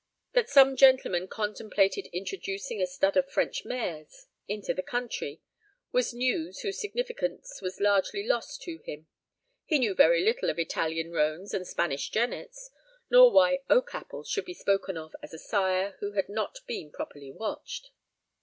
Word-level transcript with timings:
That 0.33 0.49
some 0.49 0.75
gentleman 0.75 1.27
contemplated 1.27 2.07
introducing 2.11 2.81
a 2.81 2.87
stud 2.87 3.15
of 3.15 3.29
French 3.29 3.63
mares 3.65 4.25
into 4.47 4.73
the 4.73 4.81
country 4.81 5.43
was 5.91 6.11
news 6.11 6.61
whose 6.61 6.79
significance 6.79 7.61
was 7.61 7.79
largely 7.79 8.25
lost 8.25 8.63
to 8.63 8.79
him. 8.79 9.05
He 9.63 9.77
knew 9.77 9.93
very 9.93 10.23
little 10.25 10.49
of 10.49 10.57
Italian 10.57 11.11
roans 11.11 11.53
and 11.53 11.67
Spanish 11.67 12.09
jennets, 12.09 12.71
nor 13.11 13.29
why 13.31 13.59
"Oak 13.69 13.93
Apple" 13.93 14.23
should 14.23 14.45
be 14.45 14.55
spoken 14.55 14.97
of 14.97 15.13
as 15.21 15.35
a 15.35 15.37
sire 15.37 15.95
who 15.99 16.13
had 16.13 16.27
not 16.29 16.61
been 16.65 16.91
properly 16.91 17.31
watched. 17.31 17.91